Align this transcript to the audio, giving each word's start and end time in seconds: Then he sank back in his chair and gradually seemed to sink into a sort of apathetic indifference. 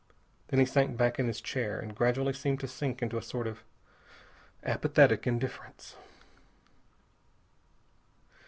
Then 0.47 0.59
he 0.59 0.65
sank 0.65 0.97
back 0.97 1.19
in 1.19 1.27
his 1.27 1.39
chair 1.39 1.79
and 1.79 1.93
gradually 1.95 2.33
seemed 2.33 2.59
to 2.61 2.67
sink 2.67 3.03
into 3.03 3.19
a 3.19 3.21
sort 3.21 3.45
of 3.45 3.61
apathetic 4.63 5.27
indifference. 5.27 5.95